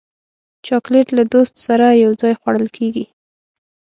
[0.65, 3.05] چاکلېټ له دوست سره یو ځای خوړل کېږي.